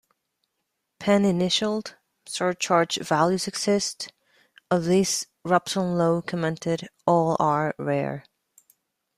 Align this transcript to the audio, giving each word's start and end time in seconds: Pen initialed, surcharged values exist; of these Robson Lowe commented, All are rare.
Pen 0.97 1.25
initialed, 1.25 1.95
surcharged 2.25 3.03
values 3.03 3.47
exist; 3.47 4.11
of 4.71 4.85
these 4.85 5.27
Robson 5.43 5.95
Lowe 5.95 6.23
commented, 6.23 6.89
All 7.05 7.37
are 7.39 7.75
rare. 7.77 8.25